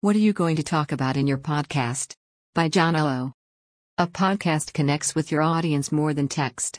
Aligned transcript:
What 0.00 0.14
are 0.14 0.20
you 0.20 0.32
going 0.32 0.54
to 0.54 0.62
talk 0.62 0.92
about 0.92 1.16
in 1.16 1.26
your 1.26 1.38
podcast? 1.38 2.14
By 2.54 2.68
Jon 2.68 2.94
Allo. 2.94 3.32
A 3.98 4.06
podcast 4.06 4.72
connects 4.72 5.16
with 5.16 5.32
your 5.32 5.42
audience 5.42 5.90
more 5.90 6.14
than 6.14 6.28
text. 6.28 6.78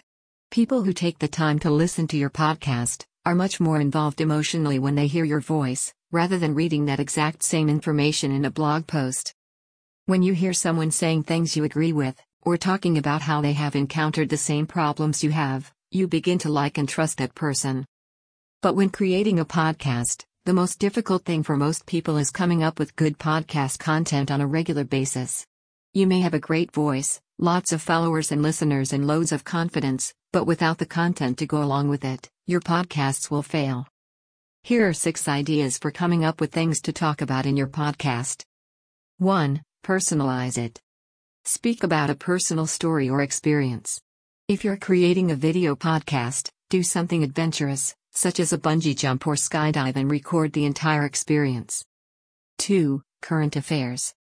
People 0.52 0.84
who 0.84 0.94
take 0.94 1.20
the 1.20 1.28
time 1.28 1.60
to 1.60 1.70
listen 1.70 2.08
to 2.08 2.18
your 2.18 2.30
podcast 2.30 3.04
are 3.26 3.36
much 3.36 3.60
more 3.60 3.82
involved 3.82 4.22
emotionally 4.22 4.80
when 4.80 4.96
they 4.96 5.08
hear 5.08 5.26
your 5.26 5.42
voice, 5.42 5.94
rather 6.14 6.40
than 6.40 6.56
reading 6.56 6.86
that 6.86 7.02
exact 7.02 7.44
same 7.44 7.68
information 7.68 8.32
in 8.32 8.46
a 8.46 8.50
blog 8.50 8.88
post. 8.88 9.36
When 10.06 10.24
you 10.24 10.32
hear 10.32 10.54
someone 10.54 10.90
saying 10.90 11.24
things 11.24 11.58
you 11.58 11.66
agree 11.66 11.92
with, 11.92 12.18
or 12.44 12.56
talking 12.56 12.98
about 12.98 13.24
how 13.24 13.42
they 13.42 13.52
have 13.52 13.76
encountered 13.76 14.30
the 14.30 14.38
same 14.38 14.66
problems 14.66 15.26
you 15.26 15.32
have, 15.32 15.74
you 15.92 16.08
begin 16.08 16.38
to 16.38 16.50
like 16.50 16.78
and 16.78 16.88
trust 16.88 17.18
that 17.18 17.36
person. 17.36 17.86
But 18.62 18.78
when 18.78 18.92
creating 18.92 19.42
a 19.42 19.46
podcast, 19.46 20.24
the 20.50 20.54
most 20.54 20.80
difficult 20.80 21.24
thing 21.26 21.44
for 21.44 21.56
most 21.56 21.86
people 21.86 22.18
is 22.18 22.32
coming 22.32 22.64
up 22.64 22.80
with 22.80 22.96
good 22.96 23.20
podcast 23.20 23.78
content 23.78 24.32
on 24.32 24.42
a 24.42 24.48
regular 24.48 24.84
basis. 24.84 25.46
You 25.94 26.08
may 26.08 26.22
have 26.22 26.34
a 26.34 26.40
great 26.40 26.72
voice, 26.72 27.22
lots 27.38 27.72
of 27.72 27.84
followers 27.84 28.32
and 28.32 28.42
listeners, 28.42 28.92
and 28.92 29.06
loads 29.06 29.32
of 29.32 29.44
confidence, 29.44 30.12
but 30.34 30.46
without 30.46 30.80
the 30.80 30.88
content 30.88 31.38
to 31.38 31.46
go 31.46 31.62
along 31.62 31.90
with 31.90 32.04
it, 32.04 32.32
your 32.48 32.62
podcasts 32.62 33.30
will 33.30 33.44
fail. 33.44 33.86
Here 34.64 34.90
are 34.90 34.92
six 34.92 35.28
ideas 35.28 35.78
for 35.78 35.92
coming 35.92 36.26
up 36.26 36.42
with 36.42 36.52
things 36.52 36.82
to 36.82 36.94
talk 36.94 37.22
about 37.22 37.46
in 37.46 37.56
your 37.56 37.68
podcast. 37.68 38.42
1. 39.20 39.62
Personalize 39.86 40.58
it. 40.58 40.82
Speak 41.46 41.84
about 41.84 42.10
a 42.10 42.16
personal 42.16 42.66
story 42.66 43.08
or 43.08 43.22
experience. 43.22 44.02
If 44.48 44.64
you're 44.64 44.78
creating 44.78 45.30
a 45.30 45.36
video 45.36 45.76
podcast, 45.76 46.50
do 46.72 46.82
something 46.82 47.24
adventurous, 47.24 47.94
such 48.12 48.40
as 48.40 48.54
a 48.54 48.58
bungee 48.58 48.96
jump 48.96 49.28
or 49.28 49.36
skydive, 49.36 49.96
and 49.96 50.10
record 50.10 50.54
the 50.54 50.66
entire 50.66 51.06
experience. 51.06 51.84
2. 52.60 53.02
Current 53.22 53.56
affairs. 53.56 54.14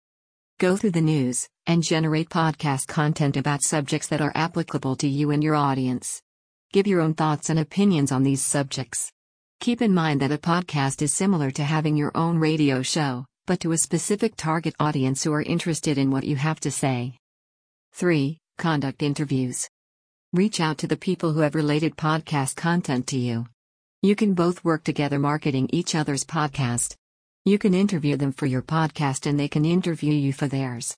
Go 0.59 0.75
through 0.75 0.91
the 0.91 1.01
news 1.01 1.47
and 1.67 1.83
generate 1.83 2.29
podcast 2.29 2.87
content 2.87 3.37
about 3.37 3.63
subjects 3.63 4.07
that 4.07 4.21
are 4.21 4.31
applicable 4.35 4.95
to 4.97 5.07
you 5.07 5.31
and 5.31 5.43
your 5.43 5.55
audience. 5.55 6.21
Give 6.73 6.87
your 6.87 7.01
own 7.01 7.13
thoughts 7.13 7.49
and 7.49 7.59
opinions 7.59 8.11
on 8.11 8.23
these 8.23 8.43
subjects. 8.43 9.11
Keep 9.59 9.81
in 9.81 9.93
mind 9.93 10.21
that 10.21 10.31
a 10.31 10.37
podcast 10.37 11.01
is 11.01 11.13
similar 11.13 11.51
to 11.51 11.63
having 11.63 11.95
your 11.95 12.11
own 12.15 12.37
radio 12.39 12.81
show, 12.81 13.25
but 13.45 13.59
to 13.61 13.71
a 13.71 13.77
specific 13.77 14.35
target 14.35 14.75
audience 14.79 15.23
who 15.23 15.33
are 15.33 15.41
interested 15.41 15.97
in 15.97 16.11
what 16.11 16.23
you 16.23 16.35
have 16.35 16.59
to 16.61 16.71
say. 16.71 17.17
3. 17.93 18.37
Conduct 18.57 19.01
interviews. 19.01 19.69
Reach 20.33 20.59
out 20.59 20.77
to 20.77 20.87
the 20.87 20.97
people 20.97 21.33
who 21.33 21.39
have 21.39 21.55
related 21.55 21.97
podcast 21.97 22.55
content 22.55 23.07
to 23.07 23.17
you. 23.17 23.45
You 24.01 24.15
can 24.15 24.33
both 24.33 24.63
work 24.63 24.85
together 24.85 25.19
marketing 25.19 25.67
each 25.73 25.93
other's 25.93 26.23
podcast. 26.23 26.95
You 27.43 27.57
can 27.57 27.73
interview 27.73 28.15
them 28.15 28.31
for 28.31 28.45
your 28.45 28.61
podcast 28.61 29.25
and 29.25 29.37
they 29.37 29.49
can 29.49 29.65
interview 29.65 30.13
you 30.13 30.31
for 30.31 30.47
theirs. 30.47 30.95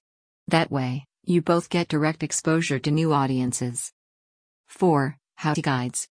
That 0.50 0.70
way, 0.70 1.06
you 1.26 1.42
both 1.42 1.72
get 1.72 1.88
direct 1.88 2.22
exposure 2.22 2.78
to 2.78 2.92
new 2.92 3.12
audiences. 3.12 3.92
4. 4.68 5.18
How 5.38 5.56
to 5.56 5.64
guides. 5.64 6.08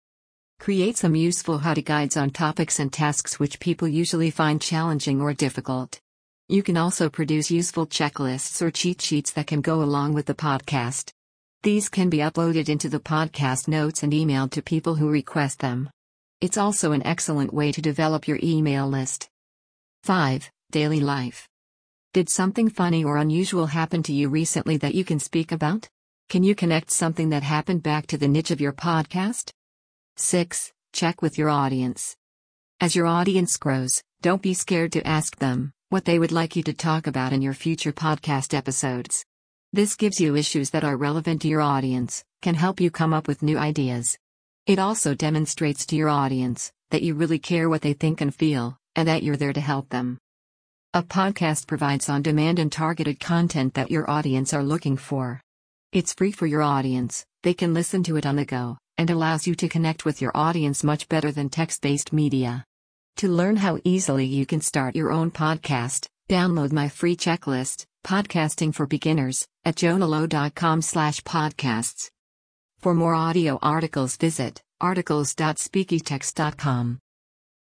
Create 0.59 0.97
some 0.97 1.13
useful 1.13 1.59
how 1.59 1.75
to 1.75 1.83
guides 1.83 2.17
on 2.17 2.31
topics 2.31 2.79
and 2.79 2.91
tasks 2.91 3.39
which 3.39 3.59
people 3.59 3.87
usually 3.87 4.31
find 4.31 4.59
challenging 4.59 5.21
or 5.21 5.35
difficult. 5.35 6.01
You 6.47 6.63
can 6.63 6.75
also 6.75 7.07
produce 7.07 7.51
useful 7.51 7.85
checklists 7.85 8.63
or 8.63 8.71
cheat 8.71 8.99
sheets 8.99 9.29
that 9.33 9.45
can 9.45 9.61
go 9.61 9.83
along 9.83 10.15
with 10.15 10.25
the 10.25 10.33
podcast. 10.33 11.11
These 11.61 11.87
can 11.87 12.09
be 12.09 12.17
uploaded 12.17 12.67
into 12.67 12.89
the 12.89 12.99
podcast 12.99 13.67
notes 13.67 14.01
and 14.01 14.11
emailed 14.11 14.49
to 14.53 14.63
people 14.63 14.95
who 14.95 15.07
request 15.07 15.59
them. 15.59 15.91
It's 16.41 16.57
also 16.57 16.93
an 16.93 17.05
excellent 17.05 17.53
way 17.53 17.73
to 17.73 17.81
develop 17.81 18.25
your 18.25 18.39
email 18.41 18.87
list. 18.87 19.29
5. 20.03 20.49
Daily 20.71 21.01
life. 21.01 21.49
Did 22.13 22.29
something 22.29 22.69
funny 22.69 23.03
or 23.03 23.17
unusual 23.17 23.65
happen 23.65 24.03
to 24.03 24.13
you 24.13 24.29
recently 24.29 24.77
that 24.77 24.95
you 24.95 25.03
can 25.03 25.19
speak 25.19 25.51
about? 25.51 25.89
Can 26.29 26.43
you 26.43 26.55
connect 26.55 26.91
something 26.91 27.27
that 27.31 27.43
happened 27.43 27.83
back 27.83 28.07
to 28.07 28.17
the 28.17 28.29
niche 28.29 28.51
of 28.51 28.61
your 28.61 28.71
podcast? 28.71 29.51
6. 30.15 30.71
Check 30.93 31.21
with 31.21 31.37
your 31.37 31.49
audience. 31.49 32.15
As 32.79 32.95
your 32.95 33.05
audience 33.05 33.57
grows, 33.57 34.01
don't 34.21 34.41
be 34.41 34.53
scared 34.53 34.93
to 34.93 35.05
ask 35.05 35.39
them 35.39 35.73
what 35.89 36.05
they 36.05 36.19
would 36.19 36.31
like 36.31 36.55
you 36.55 36.63
to 36.63 36.73
talk 36.73 37.05
about 37.05 37.33
in 37.33 37.41
your 37.41 37.53
future 37.53 37.91
podcast 37.91 38.53
episodes. 38.53 39.25
This 39.73 39.97
gives 39.97 40.21
you 40.21 40.37
issues 40.37 40.69
that 40.69 40.85
are 40.85 40.95
relevant 40.95 41.41
to 41.41 41.49
your 41.49 41.61
audience, 41.61 42.23
can 42.41 42.55
help 42.55 42.79
you 42.79 42.89
come 42.89 43.13
up 43.13 43.27
with 43.27 43.43
new 43.43 43.57
ideas, 43.57 44.17
it 44.69 44.77
also 44.77 45.15
demonstrates 45.15 45.87
to 45.87 45.95
your 45.95 46.09
audience 46.09 46.71
that 46.91 47.01
you 47.01 47.15
really 47.15 47.39
care 47.39 47.67
what 47.67 47.81
they 47.81 47.93
think 47.93 48.21
and 48.21 48.35
feel, 48.35 48.77
and 48.95 49.07
that 49.07 49.23
you're 49.23 49.35
there 49.35 49.51
to 49.51 49.59
help 49.59 49.89
them. 49.89 50.19
A 50.93 51.01
podcast 51.01 51.65
provides 51.65 52.07
on 52.07 52.21
demand 52.21 52.59
and 52.59 52.71
targeted 52.71 53.19
content 53.19 53.73
that 53.73 53.89
your 53.89 54.07
audience 54.07 54.53
are 54.53 54.61
looking 54.61 54.95
for. 54.95 55.41
It's 55.91 56.13
free 56.13 56.31
for 56.31 56.45
your 56.45 56.61
audience, 56.61 57.25
they 57.41 57.55
can 57.55 57.73
listen 57.73 58.03
to 58.03 58.17
it 58.17 58.27
on 58.27 58.35
the 58.35 58.45
go, 58.45 58.77
and 58.95 59.09
allows 59.09 59.47
you 59.47 59.55
to 59.55 59.67
connect 59.67 60.05
with 60.05 60.21
your 60.21 60.33
audience 60.35 60.83
much 60.83 61.09
better 61.09 61.31
than 61.31 61.49
text 61.49 61.81
based 61.81 62.13
media. 62.13 62.63
To 63.17 63.27
learn 63.27 63.55
how 63.55 63.79
easily 63.83 64.27
you 64.27 64.45
can 64.45 64.61
start 64.61 64.95
your 64.95 65.11
own 65.11 65.31
podcast, 65.31 66.05
download 66.29 66.71
my 66.71 66.89
free 66.89 67.15
checklist, 67.15 67.85
Podcasting 68.05 68.75
for 68.75 68.85
Beginners, 68.85 69.47
at 69.65 69.77
jonallo.com/podcasts. 69.77 72.11
For 72.79 72.95
more 72.95 73.13
audio 73.13 73.59
articles 73.61 74.15
visit 74.15 74.61
articles.speakytext.com. 74.79 76.99